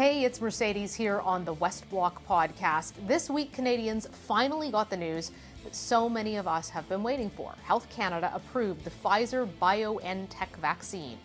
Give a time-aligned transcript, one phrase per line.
[0.00, 2.94] Hey, it's Mercedes here on the West Block podcast.
[3.06, 5.30] This week, Canadians finally got the news
[5.62, 7.52] that so many of us have been waiting for.
[7.64, 11.18] Health Canada approved the Pfizer BioNTech vaccine.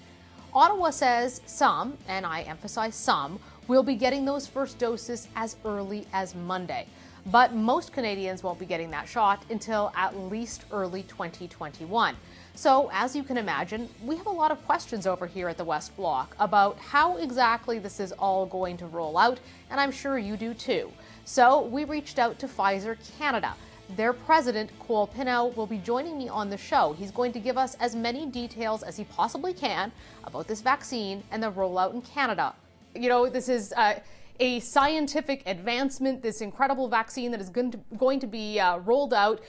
[0.54, 3.40] Ottawa says some, and I emphasize some,
[3.70, 6.86] will be getting those first doses as early as Monday.
[7.28, 12.14] But most Canadians won't be getting that shot until at least early 2021.
[12.58, 15.66] So, as you can imagine, we have a lot of questions over here at the
[15.66, 20.18] West Block about how exactly this is all going to roll out, and I'm sure
[20.18, 20.90] you do too.
[21.26, 23.54] So, we reached out to Pfizer Canada.
[23.98, 26.96] Their president, Cole Pinnow, will be joining me on the show.
[26.98, 29.92] He's going to give us as many details as he possibly can
[30.24, 32.56] about this vaccine and the rollout in Canada.
[32.96, 33.74] You know, this is.
[33.74, 34.00] Uh,
[34.42, 39.14] a scientific advancement, this incredible vaccine that is going to, going to be uh, rolled
[39.14, 39.42] out.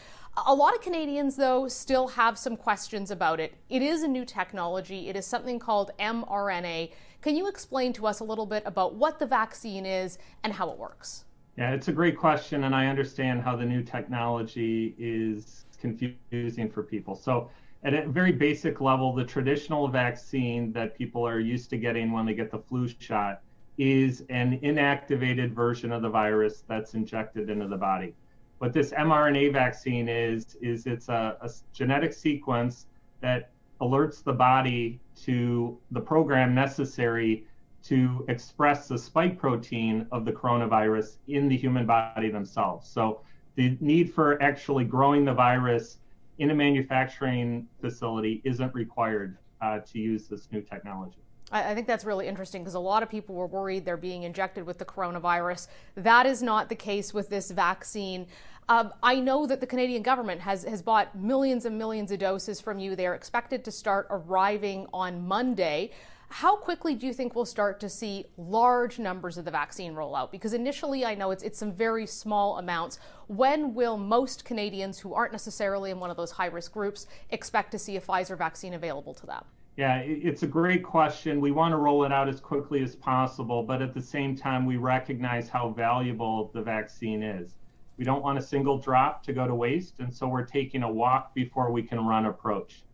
[0.44, 3.54] A lot of Canadians, though, still have some questions about it.
[3.70, 6.92] It is a new technology, it is something called mRNA.
[7.22, 10.68] Can you explain to us a little bit about what the vaccine is and how
[10.68, 11.24] it works?
[11.56, 16.82] Yeah, it's a great question, and I understand how the new technology is confusing for
[16.82, 17.14] people.
[17.14, 17.48] So,
[17.82, 22.26] at a very basic level, the traditional vaccine that people are used to getting when
[22.26, 23.40] they get the flu shot
[23.78, 28.14] is an inactivated version of the virus that's injected into the body.
[28.58, 32.86] What this mRNA vaccine is, is it's a, a genetic sequence
[33.20, 37.44] that alerts the body to the program necessary
[37.84, 42.88] to express the spike protein of the coronavirus in the human body themselves.
[42.88, 43.20] So
[43.54, 45.98] the need for actually growing the virus
[46.38, 51.25] in a manufacturing facility isn't required uh, to use this new technology.
[51.52, 54.66] I think that's really interesting because a lot of people were worried they're being injected
[54.66, 55.68] with the coronavirus.
[55.94, 58.26] That is not the case with this vaccine.
[58.68, 62.60] Um, I know that the Canadian government has, has bought millions and millions of doses
[62.60, 62.96] from you.
[62.96, 65.92] They're expected to start arriving on Monday.
[66.30, 70.16] How quickly do you think we'll start to see large numbers of the vaccine roll
[70.16, 70.32] out?
[70.32, 72.98] Because initially, I know it's, it's some very small amounts.
[73.28, 77.70] When will most Canadians who aren't necessarily in one of those high risk groups expect
[77.70, 79.44] to see a Pfizer vaccine available to them?
[79.76, 81.38] Yeah, it's a great question.
[81.38, 84.64] We want to roll it out as quickly as possible, but at the same time,
[84.64, 87.56] we recognize how valuable the vaccine is.
[87.98, 90.90] We don't want a single drop to go to waste, and so we're taking a
[90.90, 92.84] walk before we can run approach.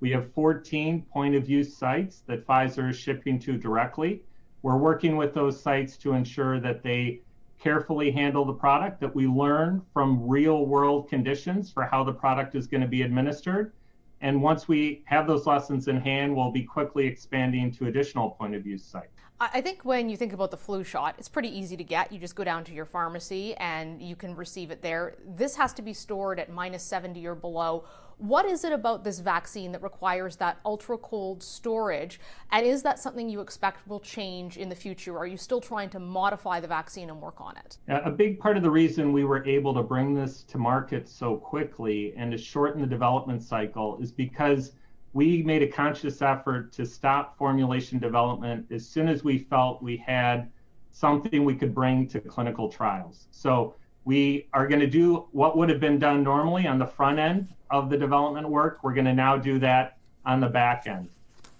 [0.00, 4.24] We have 14 point of use sites that Pfizer is shipping to directly.
[4.62, 7.20] We're working with those sites to ensure that they
[7.60, 12.56] carefully handle the product, that we learn from real world conditions for how the product
[12.56, 13.74] is going to be administered
[14.22, 18.54] and once we have those lessons in hand, we'll be quickly expanding to additional point
[18.54, 19.08] of use sites.
[19.40, 22.12] I think when you think about the flu shot, it's pretty easy to get.
[22.12, 25.16] You just go down to your pharmacy and you can receive it there.
[25.26, 27.84] This has to be stored at minus 70 or below.
[28.22, 32.20] What is it about this vaccine that requires that ultra cold storage?
[32.52, 35.18] And is that something you expect will change in the future?
[35.18, 37.78] Are you still trying to modify the vaccine and work on it?
[37.88, 41.34] A big part of the reason we were able to bring this to market so
[41.34, 44.70] quickly and to shorten the development cycle is because
[45.14, 49.96] we made a conscious effort to stop formulation development as soon as we felt we
[49.96, 50.48] had
[50.92, 53.26] something we could bring to clinical trials.
[53.32, 57.18] So we are going to do what would have been done normally on the front
[57.18, 58.80] end of the development work.
[58.82, 61.08] We're going to now do that on the back end.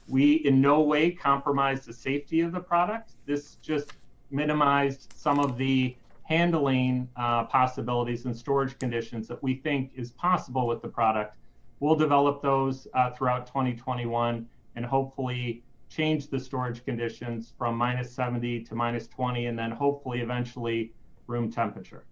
[0.09, 3.13] We in no way compromise the safety of the product.
[3.27, 3.93] This just
[4.31, 10.67] minimized some of the handling uh, possibilities and storage conditions that we think is possible
[10.67, 11.37] with the product.
[11.81, 18.65] We'll develop those uh, throughout 2021 and hopefully change the storage conditions from minus 70
[18.65, 20.93] to minus 20 and then hopefully eventually
[21.27, 22.05] room temperature.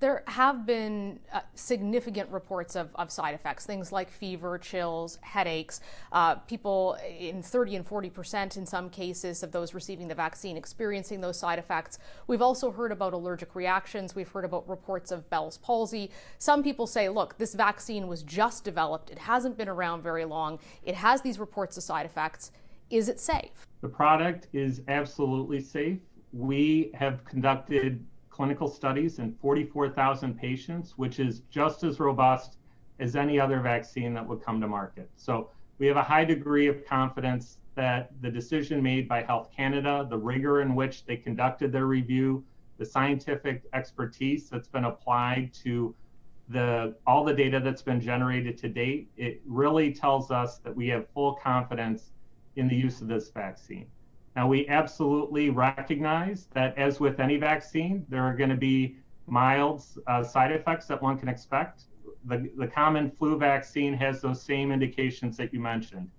[0.00, 5.82] There have been uh, significant reports of, of, side effects, things like fever, chills, headaches.
[6.10, 10.56] Uh, people in 30 and 40 percent in some cases of those receiving the vaccine
[10.56, 11.98] experiencing those side effects.
[12.28, 14.14] We've also heard about allergic reactions.
[14.14, 16.10] We've heard about reports of Bell's palsy.
[16.38, 19.10] Some people say, look, this vaccine was just developed.
[19.10, 20.60] It hasn't been around very long.
[20.82, 22.52] It has these reports of side effects.
[22.88, 23.66] Is it safe?
[23.82, 25.98] The product is absolutely safe.
[26.32, 28.02] We have conducted
[28.40, 32.56] clinical studies in 44,000 patients, which is just as robust
[32.98, 35.10] as any other vaccine that would come to market.
[35.14, 40.06] So we have a high degree of confidence that the decision made by Health Canada,
[40.08, 42.42] the rigor in which they conducted their review,
[42.78, 45.94] the scientific expertise that's been applied to
[46.48, 50.88] the all the data that's been generated to date, it really tells us that we
[50.88, 52.12] have full confidence
[52.56, 53.86] in the use of this vaccine.
[54.36, 58.96] Now, we absolutely recognize that, as with any vaccine, there are going to be
[59.26, 61.84] mild uh, side effects that one can expect.
[62.26, 66.10] The, the common flu vaccine has those same indications that you mentioned.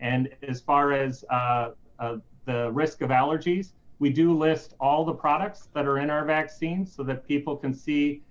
[0.00, 5.14] And as far as uh, uh, the risk of allergies, we do list all the
[5.14, 8.22] products that are in our vaccine so that people can see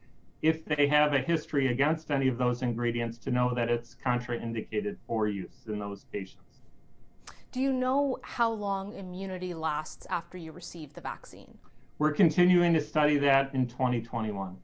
[0.42, 4.98] if they have a history against any of those ingredients to know that it's contraindicated
[5.08, 6.53] for use in those patients.
[7.54, 11.56] Do you know how long immunity lasts after you receive the vaccine?
[12.00, 14.58] We're continuing to study that in 2021.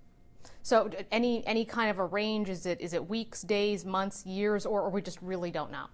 [0.63, 4.65] So any any kind of a range is it is it weeks, days, months, years
[4.65, 5.85] or, or we just really don't know?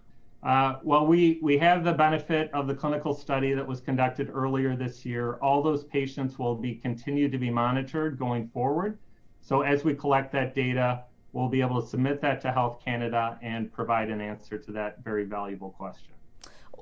[0.42, 4.78] Uh, well, we, we have the benefit of the clinical study that was conducted earlier
[4.78, 5.34] this year.
[5.42, 8.98] All those patients will be continued to be monitored going forward.
[9.42, 11.04] So as we collect that data,
[11.34, 15.04] we'll be able to submit that to Health Canada and provide an answer to that
[15.04, 16.15] very valuable question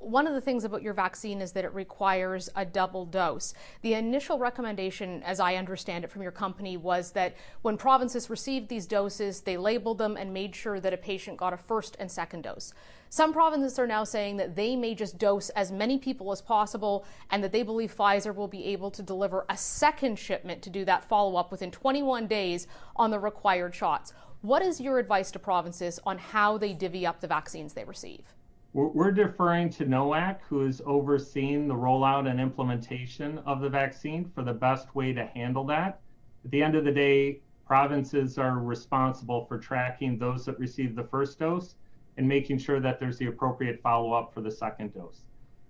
[0.04, 3.54] one of the things about your vaccine is that it requires a double dose.
[3.82, 8.70] The initial recommendation, as I understand it from your company, was that when provinces received
[8.70, 12.12] these doses, they labeled them and made sure that a patient got a first and
[12.12, 12.74] second dose.
[13.10, 17.06] Some provinces are now saying that they may just dose as many people as possible
[17.30, 20.84] and that they believe Pfizer will be able to deliver a second shipment to do
[20.86, 24.14] that follow up within 21 days on the required shots.
[24.42, 28.34] What is your advice to provinces on how they divvy up the vaccines they receive?
[28.76, 34.42] We're deferring to NOAC, who is overseeing the rollout and implementation of the vaccine for
[34.42, 36.00] the best way to handle that.
[36.44, 41.04] At the end of the day, provinces are responsible for tracking those that receive the
[41.04, 41.76] first dose
[42.18, 45.22] and making sure that there's the appropriate follow up for the second dose.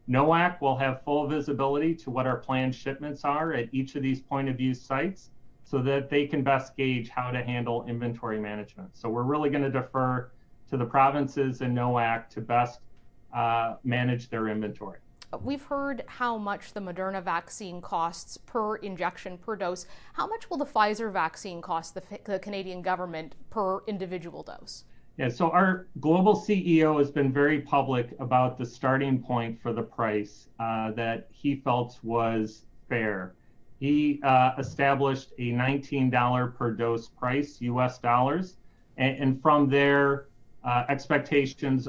[0.07, 4.21] NOAC will have full visibility to what our planned shipments are at each of these
[4.21, 5.31] point of use sites
[5.65, 8.95] so that they can best gauge how to handle inventory management.
[8.95, 10.31] So we're really going to defer
[10.69, 12.79] to the provinces and NOAC to best
[13.33, 14.99] uh, manage their inventory.
[15.41, 19.87] We've heard how much the Moderna vaccine costs per injection per dose.
[20.13, 24.85] How much will the Pfizer vaccine cost the, the Canadian government per individual dose?
[25.17, 29.83] Yeah, so our global CEO has been very public about the starting point for the
[29.83, 33.35] price uh, that he felt was fair.
[33.79, 38.57] He uh, established a $19 per dose price, US dollars,
[38.97, 40.27] and, and from there,
[40.63, 41.87] uh, expectations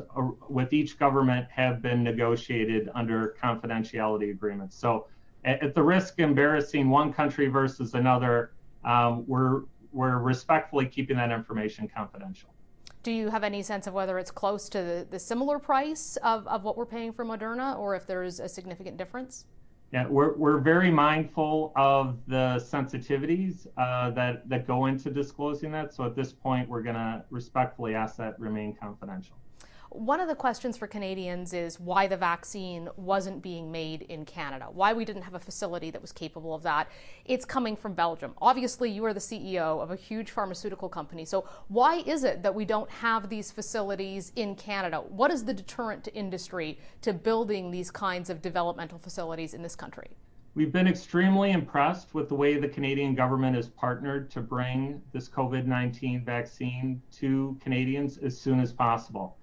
[0.48, 4.76] with each government have been negotiated under confidentiality agreements.
[4.76, 5.06] So,
[5.44, 8.52] at, at the risk of embarrassing one country versus another,
[8.84, 9.62] um, we're
[9.92, 12.50] we're respectfully keeping that information confidential.
[13.04, 16.46] Do you have any sense of whether it's close to the, the similar price of,
[16.48, 19.44] of what we're paying for Moderna, or if there's a significant difference?
[19.94, 25.94] Yeah, we're, we're very mindful of the sensitivities uh, that, that go into disclosing that.
[25.94, 29.36] So at this point, we're going to respectfully ask that remain confidential.
[29.94, 34.66] One of the questions for Canadians is why the vaccine wasn't being made in Canada,
[34.72, 36.88] why we didn't have a facility that was capable of that.
[37.24, 38.34] It's coming from Belgium.
[38.42, 41.24] Obviously, you are the CEO of a huge pharmaceutical company.
[41.24, 44.96] So, why is it that we don't have these facilities in Canada?
[44.96, 49.76] What is the deterrent to industry to building these kinds of developmental facilities in this
[49.76, 50.16] country?
[50.56, 55.28] We've been extremely impressed with the way the Canadian government has partnered to bring this
[55.28, 59.38] COVID 19 vaccine to Canadians as soon as possible.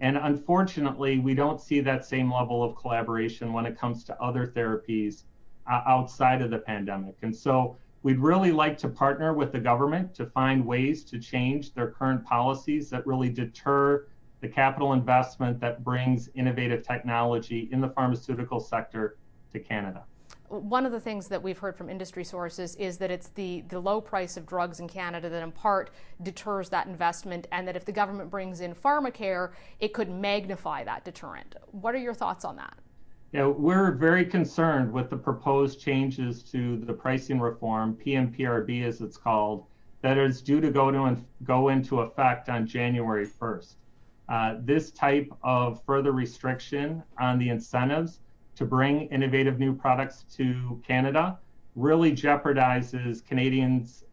[0.00, 4.46] And unfortunately, we don't see that same level of collaboration when it comes to other
[4.46, 5.24] therapies
[5.70, 7.16] uh, outside of the pandemic.
[7.22, 11.72] And so we'd really like to partner with the government to find ways to change
[11.72, 14.06] their current policies that really deter
[14.40, 19.16] the capital investment that brings innovative technology in the pharmaceutical sector
[19.52, 20.04] to Canada
[20.48, 23.80] one of the things that we've heard from industry sources is that it's the, the
[23.80, 25.90] low price of drugs in Canada that in part
[26.22, 31.04] deters that investment, and that if the government brings in pharmacare, it could magnify that
[31.04, 31.56] deterrent.
[31.72, 32.74] What are your thoughts on that?
[33.32, 39.16] Yeah, we're very concerned with the proposed changes to the pricing reform, PMPRB as it's
[39.16, 39.66] called,
[40.02, 43.74] that is due to go to go into effect on January 1st.
[44.28, 48.20] Uh, this type of further restriction on the incentives
[48.56, 51.38] to bring innovative new products to Canada
[51.76, 54.04] really jeopardizes Canadians'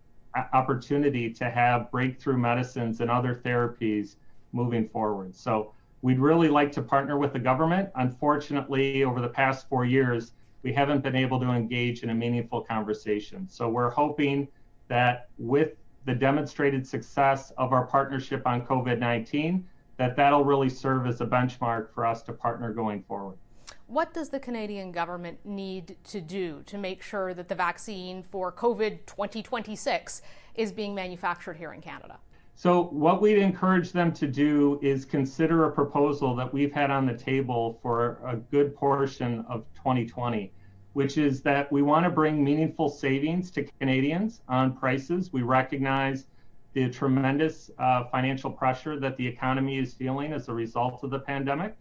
[0.53, 4.15] opportunity to have breakthrough medicines and other therapies
[4.51, 5.35] moving forward.
[5.35, 7.89] So we'd really like to partner with the government.
[7.95, 12.62] Unfortunately, over the past four years, we haven't been able to engage in a meaningful
[12.62, 13.47] conversation.
[13.50, 14.47] So we're hoping
[14.89, 15.73] that with
[16.05, 19.63] the demonstrated success of our partnership on COVID-19,
[19.97, 23.38] that that'll really serve as a benchmark for us to partner going forward.
[23.93, 28.51] What does the Canadian government need to do to make sure that the vaccine for
[28.51, 30.23] COVID 2026
[30.55, 32.17] is being manufactured here in Canada?
[32.55, 37.05] So, what we'd encourage them to do is consider a proposal that we've had on
[37.05, 40.51] the table for a good portion of 2020,
[40.93, 45.31] which is that we want to bring meaningful savings to Canadians on prices.
[45.31, 46.25] We recognize
[46.73, 51.19] the tremendous uh, financial pressure that the economy is feeling as a result of the
[51.19, 51.75] pandemic.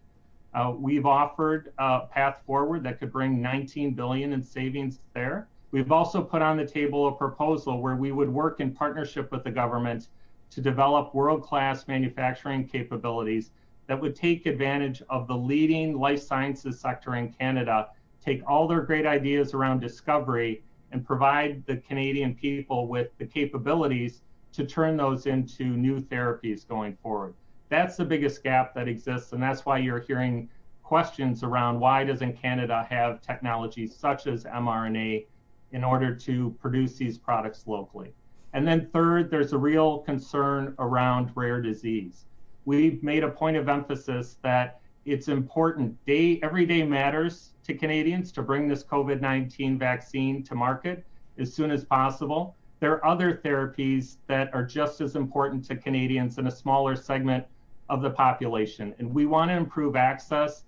[0.53, 5.47] Uh, we've offered a path forward that could bring 19 billion in savings there.
[5.71, 9.43] We've also put on the table a proposal where we would work in partnership with
[9.43, 10.09] the government
[10.51, 13.49] to develop world-class manufacturing capabilities
[13.87, 17.89] that would take advantage of the leading life sciences sector in Canada,
[18.23, 24.21] take all their great ideas around discovery and provide the Canadian people with the capabilities
[24.53, 27.33] to turn those into new therapies going forward.
[27.73, 30.47] That's the biggest gap that exists, and that's why you're hearing
[30.83, 35.25] questions around why doesn't Canada have technologies such as mRNA
[35.71, 38.13] in order to produce these products locally.
[38.53, 42.25] And then third, there's a real concern around rare disease.
[42.65, 48.31] We've made a point of emphasis that it's important day every day matters to Canadians
[48.33, 51.07] to bring this COVID-19 vaccine to market
[51.39, 52.55] as soon as possible.
[52.81, 57.47] There are other therapies that are just as important to Canadians in a smaller segment
[57.89, 58.93] of the population.
[58.99, 60.63] And we want to improve access.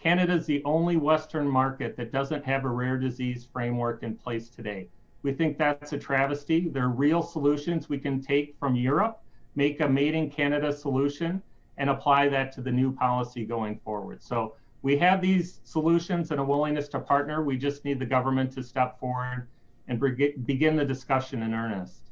[0.00, 4.48] Canada is the only Western market that doesn't have a rare disease framework in place
[4.48, 4.88] today.
[5.22, 6.68] We think that's a travesty.
[6.68, 9.20] There are real solutions we can take from Europe,
[9.56, 11.42] make a made in Canada solution,
[11.76, 14.22] and apply that to the new policy going forward.
[14.22, 17.42] So we have these solutions and a willingness to partner.
[17.42, 19.48] We just need the government to step forward
[19.88, 20.00] and
[20.46, 22.07] begin the discussion in earnest.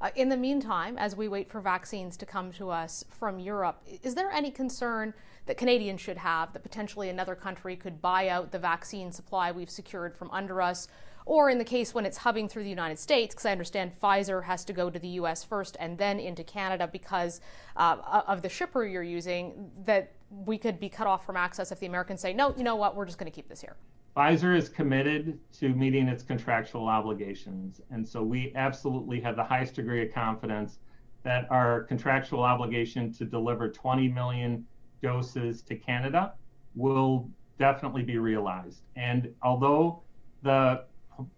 [0.00, 3.82] Uh, in the meantime, as we wait for vaccines to come to us from Europe,
[4.02, 5.12] is there any concern
[5.44, 9.68] that Canadians should have that potentially another country could buy out the vaccine supply we've
[9.68, 10.88] secured from under us?
[11.26, 14.44] Or in the case when it's hubbing through the United States, because I understand Pfizer
[14.44, 17.42] has to go to the US first and then into Canada because
[17.76, 21.78] uh, of the shipper you're using, that we could be cut off from access if
[21.78, 23.76] the Americans say, no, you know what, we're just going to keep this here.
[24.16, 27.80] Pfizer is committed to meeting its contractual obligations.
[27.90, 30.80] And so we absolutely have the highest degree of confidence
[31.22, 34.66] that our contractual obligation to deliver 20 million
[35.02, 36.32] doses to Canada
[36.74, 38.82] will definitely be realized.
[38.96, 40.02] And although
[40.42, 40.84] the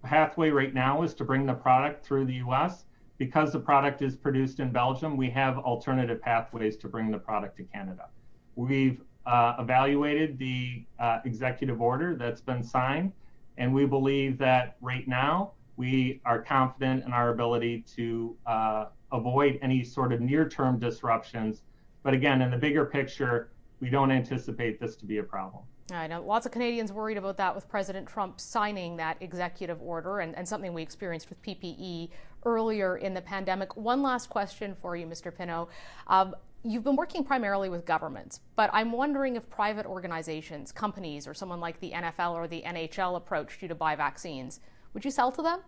[0.03, 2.85] pathway right now is to bring the product through the US,
[3.19, 7.57] because the product is produced in Belgium, we have alternative pathways to bring the product
[7.59, 8.09] to Canada.
[8.57, 13.13] We've uh, evaluated the uh, executive order that's been signed,
[13.59, 19.59] and we believe that right now we are confident in our ability to uh, avoid
[19.63, 21.63] any sort of near-term disruptions.
[22.03, 23.51] But again, in the bigger picture,
[23.81, 25.65] we don't anticipate this to be a problem.
[25.91, 30.21] I know lots of Canadians worried about that with President Trump signing that executive order
[30.21, 32.11] and, and, something we experienced with PPE
[32.45, 33.77] earlier in the pandemic.
[33.77, 35.37] One last question for you, Mr.
[35.37, 35.69] Pinnow.
[36.07, 41.35] Um, You've been working primarily with governments, but I'm wondering if private organizations, companies, or
[41.35, 44.61] someone like the NFL or the NHL approached you to buy vaccines.
[44.95, 45.61] Would you sell to them?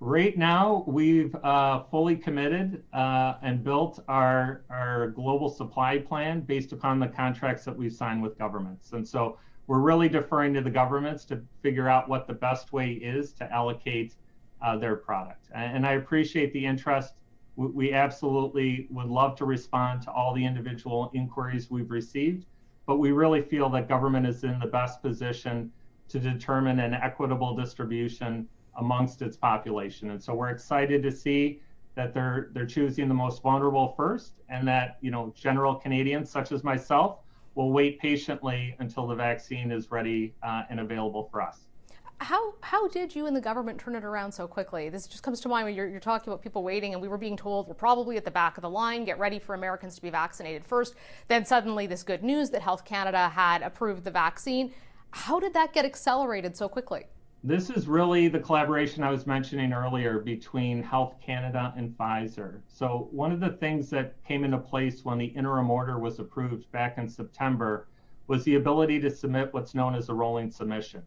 [0.00, 6.72] Right now, we've uh, fully committed uh, and built our, our global supply plan based
[6.72, 8.92] upon the contracts that we've signed with governments.
[8.92, 12.92] And so we're really deferring to the governments to figure out what the best way
[12.92, 14.14] is to allocate
[14.60, 15.46] uh, their product.
[15.54, 17.14] And I appreciate the interest
[17.66, 22.46] we absolutely would love to respond to all the individual inquiries we've received,
[22.86, 25.72] but we really feel that government is in the best position
[26.08, 30.10] to determine an equitable distribution amongst its population.
[30.10, 31.60] And so we're excited to see
[31.96, 36.52] that they're they're choosing the most vulnerable first, and that you know general Canadians such
[36.52, 37.18] as myself
[37.56, 41.66] will wait patiently until the vaccine is ready uh, and available for us
[42.20, 44.88] how how did you and the government turn it around so quickly?
[44.88, 47.18] This just comes to mind when you're, you're talking about people waiting, and we were
[47.18, 49.04] being told we're probably at the back of the line.
[49.04, 50.94] Get ready for Americans to be vaccinated first.
[51.28, 54.72] Then suddenly, this good news that Health Canada had approved the vaccine.
[55.10, 57.06] How did that get accelerated so quickly?
[57.44, 62.60] This is really the collaboration I was mentioning earlier between Health Canada and Pfizer.
[62.66, 66.70] So one of the things that came into place when the interim order was approved
[66.72, 67.86] back in September
[68.26, 71.02] was the ability to submit what's known as a rolling submission.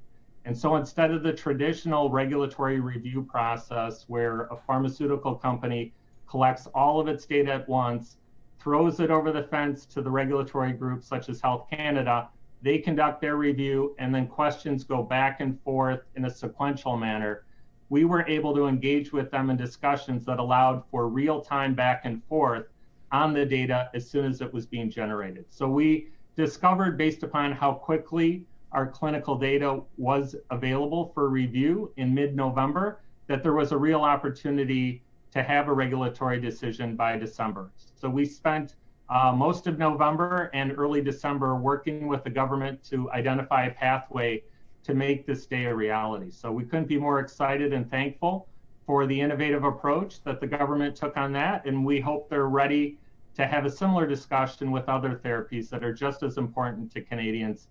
[0.45, 5.93] And so instead of the traditional regulatory review process where a pharmaceutical company
[6.27, 8.17] collects all of its data at once,
[8.59, 12.29] throws it over the fence to the regulatory groups such as Health Canada,
[12.61, 17.43] they conduct their review, and then questions go back and forth in a sequential manner.
[17.89, 22.01] We were able to engage with them in discussions that allowed for real time back
[22.05, 22.67] and forth
[23.11, 25.45] on the data as soon as it was being generated.
[25.49, 32.13] So we discovered, based upon how quickly our clinical data was available for review in
[32.13, 37.71] mid-November, that there was a real opportunity to have a regulatory decision by December.
[37.95, 38.75] So we spent
[39.09, 44.43] uh, most of November and early December working with the government to identify a pathway
[44.83, 46.31] to make this day a reality.
[46.31, 48.47] So we couldn't be more excited and thankful
[48.85, 51.65] for the innovative approach that the government took on that.
[51.65, 52.97] And we hope they're ready
[53.35, 57.67] to have a similar discussion with other therapies that are just as important to Canadians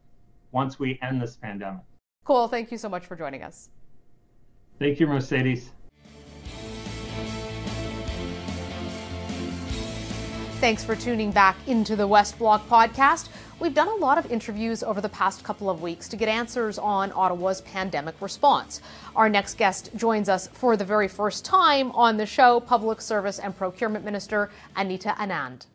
[0.52, 1.82] once we end this pandemic.
[2.24, 2.48] Cool.
[2.48, 3.70] Thank you so much for joining us.
[4.78, 5.70] Thank you, Mercedes.
[10.60, 13.30] Thanks for tuning back into the West Block podcast.
[13.60, 16.78] We've done a lot of interviews over the past couple of weeks to get answers
[16.78, 18.80] on Ottawa's pandemic response.
[19.16, 23.38] Our next guest joins us for the very first time on the show, Public Service
[23.38, 25.66] and Procurement Minister Anita Anand.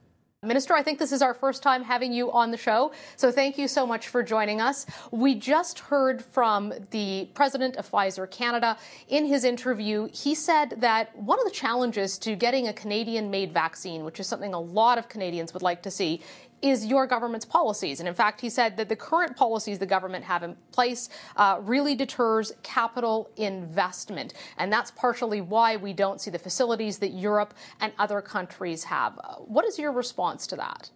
[0.46, 3.58] Minister, I think this is our first time having you on the show, so thank
[3.58, 4.86] you so much for joining us.
[5.12, 8.78] We just heard from the president of Pfizer Canada.
[9.08, 13.54] In his interview, he said that one of the challenges to getting a Canadian made
[13.54, 16.22] vaccine, which is something a lot of Canadians would like to see,
[16.66, 18.00] is your government's policies.
[18.00, 21.60] And in fact, he said that the current policies the government have in place uh,
[21.62, 24.34] really deters capital investment.
[24.58, 29.20] And that's partially why we don't see the facilities that Europe and other countries have.
[29.46, 30.90] What is your response to that?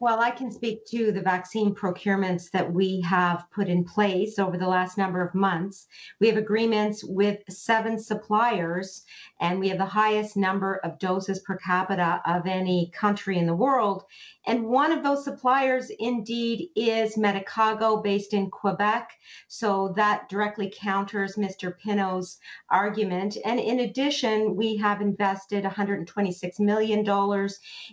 [0.00, 4.56] Well, I can speak to the vaccine procurements that we have put in place over
[4.56, 5.88] the last number of months.
[6.20, 9.04] We have agreements with seven suppliers,
[9.40, 13.56] and we have the highest number of doses per capita of any country in the
[13.56, 14.04] world.
[14.46, 19.10] And one of those suppliers indeed is Medicago based in Quebec.
[19.48, 21.74] So that directly counters Mr.
[21.76, 22.38] Pinnow's
[22.70, 23.36] argument.
[23.44, 27.00] And in addition, we have invested $126 million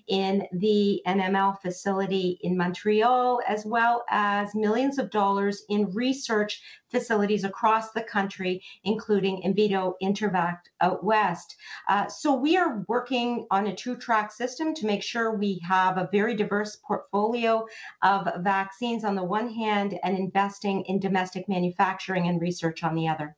[0.08, 7.44] in the NML facility in Montreal, as well as millions of dollars in research facilities
[7.44, 11.56] across the country, including VIDO-InterVac out west.
[11.88, 15.98] Uh, so we are working on a two track system to make sure we have
[15.98, 17.66] a very diverse portfolio
[18.02, 23.08] of vaccines on the one hand and investing in domestic manufacturing and research on the
[23.08, 23.36] other.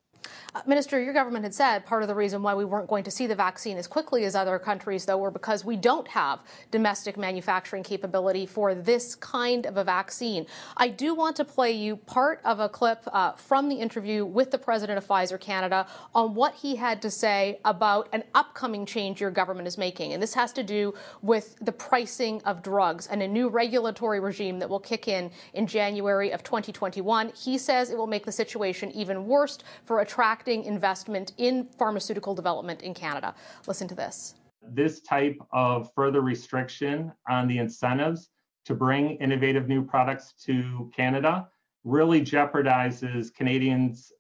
[0.54, 3.12] Uh, Minister, your government had said part of the reason why we weren't going to
[3.12, 6.40] see the vaccine as quickly as other countries, though, were because we don't have
[6.72, 10.46] domestic manufacturing capability for this kind of a vaccine.
[10.76, 14.52] I do want to play you part of a clip uh, from the interview with
[14.52, 19.22] the president of Pfizer Canada on what he had to say about an upcoming change
[19.22, 20.14] your government is making.
[20.14, 24.60] And this has to do with the pricing of drugs and a new regulatory regime
[24.60, 27.32] that will kick in in January of 2021.
[27.36, 32.34] He says it will make the situation even worse for attracting attracting investment in pharmaceutical
[32.34, 33.36] development in Canada.
[33.68, 34.34] Listen to this.
[34.64, 38.32] This type of further restriction on the incentives
[38.66, 41.48] to bring innovative new products to Canada
[41.84, 44.12] really jeopardizes Canadians'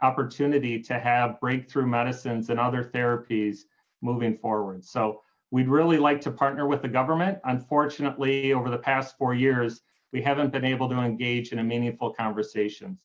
[0.00, 3.64] opportunity to have breakthrough medicines and other therapies
[4.00, 4.82] moving forward.
[4.82, 7.36] So we'd really like to partner with the government.
[7.44, 12.14] Unfortunately, over the past four years, we haven't been able to engage in a meaningful
[12.14, 13.03] conversations.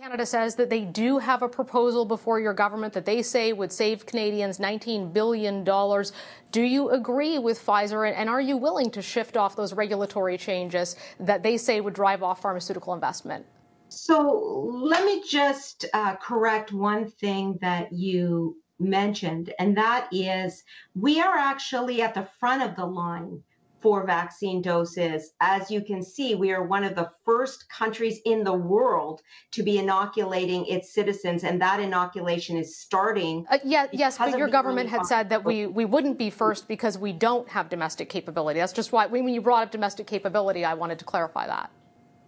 [0.00, 3.70] Canada says that they do have a proposal before your government that they say would
[3.70, 5.62] save Canadians $19 billion.
[5.62, 10.96] Do you agree with Pfizer, and are you willing to shift off those regulatory changes
[11.18, 13.44] that they say would drive off pharmaceutical investment?
[13.90, 21.20] So let me just uh, correct one thing that you mentioned, and that is we
[21.20, 23.42] are actually at the front of the line
[23.82, 25.32] for vaccine doses.
[25.40, 29.62] As you can see, we are one of the first countries in the world to
[29.62, 33.46] be inoculating its citizens, and that inoculation is starting.
[33.50, 36.98] Uh, yeah, yes, but your government had said that we, we wouldn't be first because
[36.98, 38.60] we don't have domestic capability.
[38.60, 41.70] That's just why, when you brought up domestic capability, I wanted to clarify that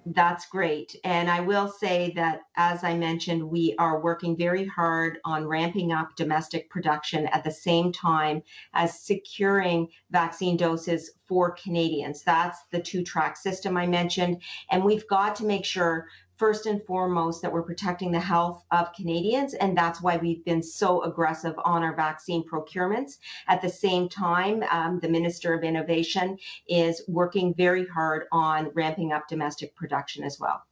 [0.07, 0.97] that's great.
[1.05, 5.93] And I will say that, as I mentioned, we are working very hard on ramping
[5.93, 8.43] up domestic production at the same time
[8.75, 12.23] as securing vaccine doses for Canadians.
[12.25, 14.43] That's the two track system I mentioned.
[14.71, 16.09] And we've got to make sure
[16.43, 19.55] first and foremost that we're protecting the health of Canadians.
[19.55, 23.19] And that's why we've been so aggressive on our vaccine procurements.
[23.47, 29.13] At the same time, um, the Minister of Innovation is working very hard on ramping
[29.13, 30.65] up domestic production as well.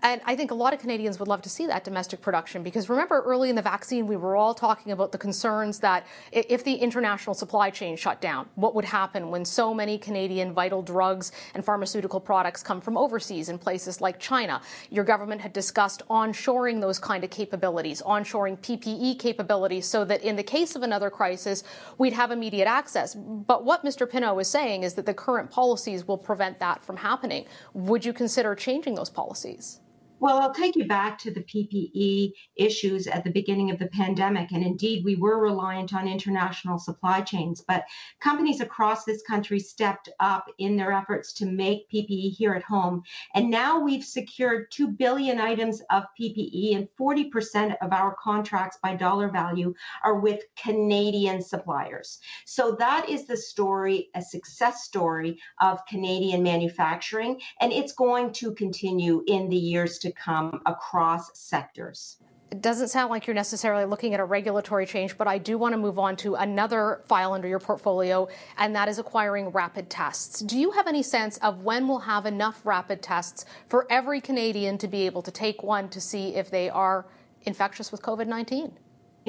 [0.00, 2.88] And I think a lot of Canadians would love to see that domestic production because
[2.88, 6.74] remember early in the vaccine, we were all talking about the concerns that if the
[6.74, 11.64] international supply chain shut down, what would happen when so many Canadian vital drugs and
[11.64, 14.62] pharmaceutical products come from overseas in places like China?
[14.90, 20.36] Your government had discussed onshoring those kind of capabilities, onshoring PPE capabilities, so that in
[20.36, 21.64] the case of another crisis,
[21.98, 23.16] we'd have immediate access.
[23.16, 24.08] But what Mr.
[24.08, 27.46] Pinnow is saying is that the current policies will prevent that from happening.
[27.74, 29.80] Would you consider changing those policies?
[30.20, 34.50] Well, I'll take you back to the PPE issues at the beginning of the pandemic.
[34.50, 37.84] And indeed, we were reliant on international supply chains, but
[38.18, 43.04] companies across this country stepped up in their efforts to make PPE here at home.
[43.32, 48.96] And now we've secured 2 billion items of PPE, and 40% of our contracts by
[48.96, 52.18] dollar value are with Canadian suppliers.
[52.44, 58.52] So that is the story, a success story of Canadian manufacturing, and it's going to
[58.54, 62.16] continue in the years to to come across sectors.
[62.50, 65.74] It doesn't sound like you're necessarily looking at a regulatory change, but I do want
[65.74, 70.40] to move on to another file under your portfolio, and that is acquiring rapid tests.
[70.40, 74.78] Do you have any sense of when we'll have enough rapid tests for every Canadian
[74.78, 77.04] to be able to take one to see if they are
[77.42, 78.72] infectious with COVID 19?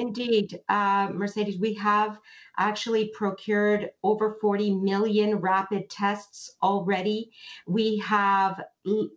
[0.00, 2.18] Indeed, uh, Mercedes, we have
[2.56, 7.30] actually procured over 40 million rapid tests already.
[7.66, 8.62] We have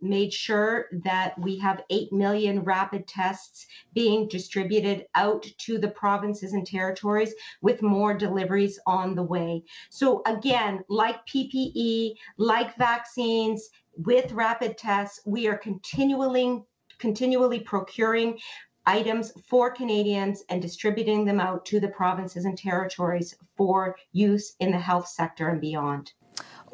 [0.02, 6.52] made sure that we have 8 million rapid tests being distributed out to the provinces
[6.52, 9.64] and territories with more deliveries on the way.
[9.88, 16.62] So, again, like PPE, like vaccines, with rapid tests, we are continually
[16.98, 18.38] continually procuring
[18.86, 24.70] items for Canadians and distributing them out to the provinces and territories for use in
[24.70, 26.12] the health sector and beyond.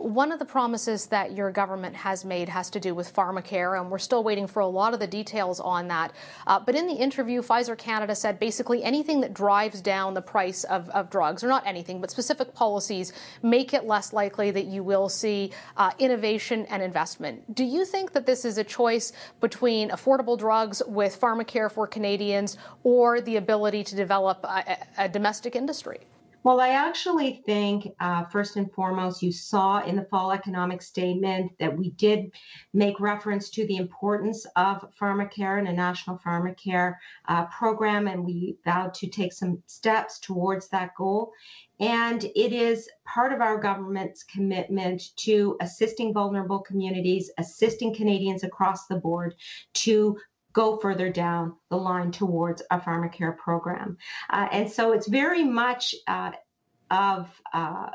[0.00, 3.90] One of the promises that your government has made has to do with pharmacare, and
[3.90, 6.14] we're still waiting for a lot of the details on that.
[6.46, 10.64] Uh, but in the interview, Pfizer Canada said basically anything that drives down the price
[10.64, 14.82] of, of, drugs, or not anything, but specific policies, make it less likely that you
[14.82, 17.54] will see uh, innovation and investment.
[17.54, 22.56] Do you think that this is a choice between affordable drugs with pharmacare for Canadians
[22.84, 26.06] or the ability to develop a, a domestic industry?
[26.42, 31.52] Well, I actually think, uh, first and foremost, you saw in the fall economic statement
[31.58, 32.32] that we did
[32.72, 36.94] make reference to the importance of pharmacare and a national pharmacare
[37.28, 41.30] uh, program, and we vowed to take some steps towards that goal.
[41.78, 48.86] And it is part of our government's commitment to assisting vulnerable communities, assisting Canadians across
[48.86, 49.34] the board
[49.74, 50.16] to
[50.52, 53.96] go further down the line towards a pharmacare program.
[54.28, 56.32] Uh, and so it's very much uh,
[56.90, 57.90] of uh,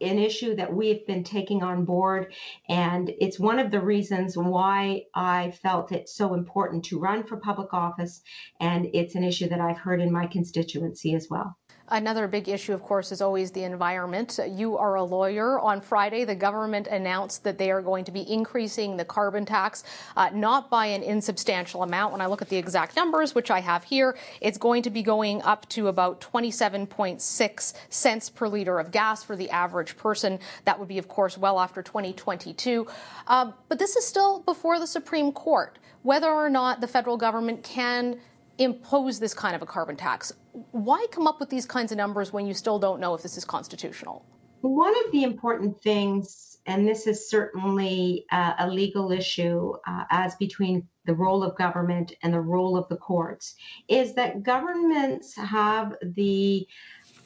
[0.00, 2.32] an issue that we've been taking on board.
[2.68, 7.36] And it's one of the reasons why I felt it so important to run for
[7.38, 8.22] public office.
[8.60, 11.56] And it's an issue that I've heard in my constituency as well.
[11.90, 14.38] Another big issue, of course, is always the environment.
[14.46, 15.58] You are a lawyer.
[15.58, 19.84] On Friday, the government announced that they are going to be increasing the carbon tax,
[20.16, 22.12] uh, not by an insubstantial amount.
[22.12, 25.02] When I look at the exact numbers, which I have here, it's going to be
[25.02, 30.38] going up to about 27.6 cents per liter of gas for the average person.
[30.66, 32.86] That would be, of course, well after 2022.
[33.26, 35.78] Uh, but this is still before the Supreme Court.
[36.02, 38.20] Whether or not the federal government can
[38.58, 40.32] impose this kind of a carbon tax.
[40.72, 43.36] Why come up with these kinds of numbers when you still don't know if this
[43.36, 44.24] is constitutional?
[44.60, 50.34] One of the important things, and this is certainly uh, a legal issue uh, as
[50.34, 53.54] between the role of government and the role of the courts,
[53.86, 56.66] is that governments have the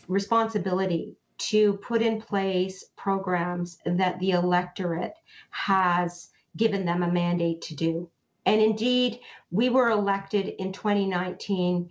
[0.08, 5.14] responsibility to put in place programs that the electorate
[5.50, 8.10] has given them a mandate to do.
[8.44, 11.90] And indeed, we were elected in 2019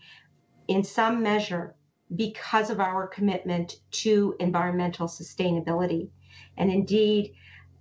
[0.67, 1.75] in some measure
[2.15, 6.09] because of our commitment to environmental sustainability.
[6.57, 7.33] And indeed,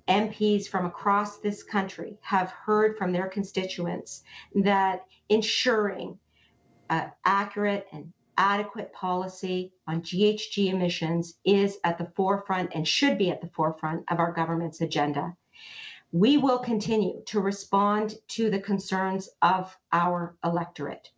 [0.09, 4.23] MPs from across this country have heard from their constituents
[4.55, 6.19] that ensuring
[6.89, 13.31] uh, accurate and adequate policy on GHG emissions is at the forefront and should be
[13.31, 15.37] at the forefront of our government's agenda
[16.13, 21.09] we will continue to respond to the concerns of our electorate.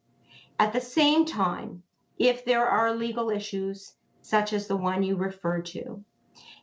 [0.59, 1.83] At the same time,
[2.19, 6.05] if there are legal issues, such as the one you referred to,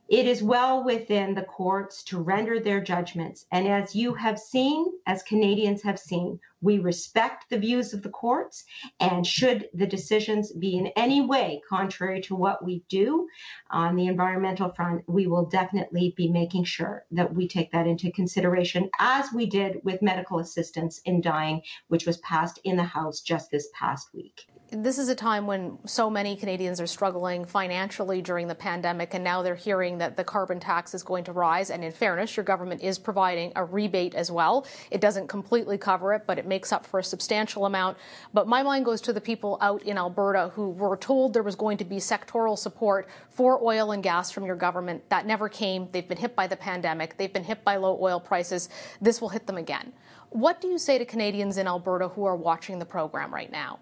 [0.07, 3.45] it is well within the courts to render their judgments.
[3.51, 8.09] And as you have seen, as Canadians have seen, we respect the views of the
[8.09, 8.65] courts.
[8.99, 13.27] And should the decisions be in any way contrary to what we do
[13.71, 18.11] on the environmental front, we will definitely be making sure that we take that into
[18.11, 23.21] consideration, as we did with medical assistance in dying, which was passed in the House
[23.21, 28.21] just this past week this is a time when so many Canadians are struggling financially
[28.21, 31.69] during the pandemic, and now they're hearing that the carbon tax is going to rise.
[31.69, 34.67] And in fairness, your government is providing a rebate as well.
[34.91, 37.97] It doesn't completely cover it, but it makes up for a substantial amount.
[38.33, 41.55] But my mind goes to the people out in Alberta who were told there was
[41.55, 45.09] going to be sectoral support for oil and gas from your government.
[45.09, 45.87] That never came.
[45.91, 48.69] They've been hit by the pandemic, they've been hit by low oil prices.
[49.01, 49.93] This will hit them again.
[50.29, 53.79] What do you say to Canadians in Alberta who are watching the program right now?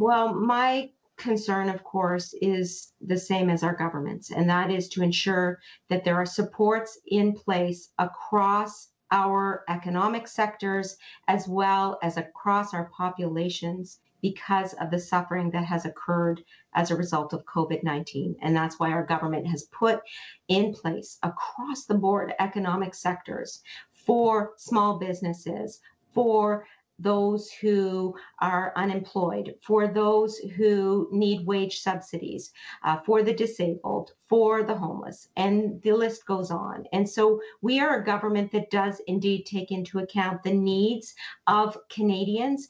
[0.00, 5.02] Well, my concern, of course, is the same as our governments, and that is to
[5.02, 5.58] ensure
[5.90, 10.96] that there are supports in place across our economic sectors
[11.28, 16.96] as well as across our populations because of the suffering that has occurred as a
[16.96, 18.36] result of COVID 19.
[18.40, 20.00] And that's why our government has put
[20.48, 25.78] in place across the board economic sectors for small businesses,
[26.14, 26.64] for
[27.00, 32.52] those who are unemployed, for those who need wage subsidies,
[32.84, 36.84] uh, for the disabled, for the homeless, and the list goes on.
[36.92, 41.14] And so we are a government that does indeed take into account the needs
[41.46, 42.68] of Canadians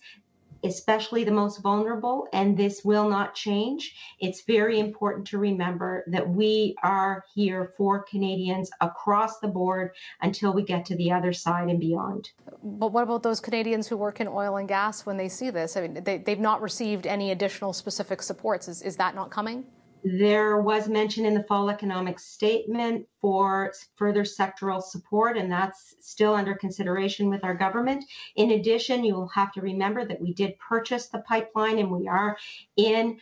[0.65, 3.95] especially the most vulnerable, and this will not change.
[4.19, 10.53] It's very important to remember that we are here for Canadians across the board until
[10.53, 12.31] we get to the other side and beyond.
[12.63, 15.77] But what about those Canadians who work in oil and gas when they see this?
[15.77, 18.69] I mean, they, they've not received any additional specific supports.
[18.69, 19.65] Is, is that not coming?
[20.03, 26.35] There was mention in the fall economic statement for further sectoral support, and that's still
[26.35, 28.05] under consideration with our government.
[28.37, 32.09] In addition, you will have to remember that we did purchase the pipeline and we
[32.09, 32.39] are
[32.77, 33.19] in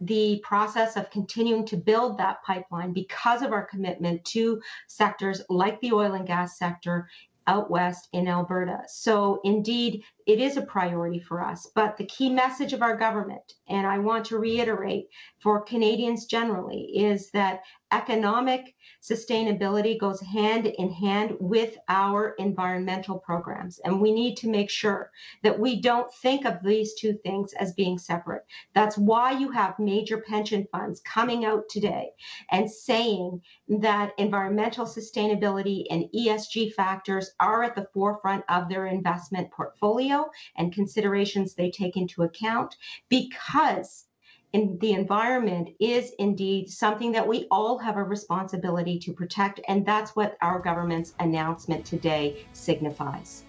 [0.00, 5.80] the process of continuing to build that pipeline because of our commitment to sectors like
[5.80, 7.08] the oil and gas sector
[7.48, 8.82] out west in Alberta.
[8.86, 11.66] So, indeed, it is a priority for us.
[11.74, 15.06] But the key message of our government, and I want to reiterate
[15.40, 23.78] for Canadians generally, is that economic sustainability goes hand in hand with our environmental programs.
[23.80, 25.10] And we need to make sure
[25.42, 28.44] that we don't think of these two things as being separate.
[28.74, 32.10] That's why you have major pension funds coming out today
[32.50, 39.50] and saying that environmental sustainability and ESG factors are at the forefront of their investment
[39.50, 42.76] portfolio and considerations they take into account
[43.08, 44.07] because
[44.52, 49.84] in the environment is indeed something that we all have a responsibility to protect, and
[49.84, 53.44] that's what our government's announcement today signifies.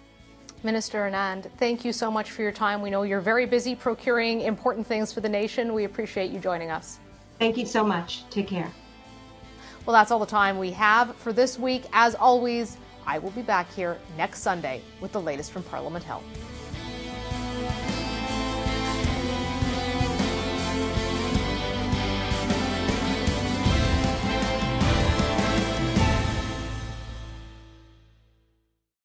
[0.62, 2.82] Minister Anand, thank you so much for your time.
[2.82, 5.72] We know you're very busy procuring important things for the nation.
[5.72, 6.98] We appreciate you joining us.
[7.38, 8.28] Thank you so much.
[8.28, 8.70] Take care.
[9.86, 11.84] Well, that's all the time we have for this week.
[11.94, 16.22] As always, I will be back here next Sunday with the latest from Parliament Hill.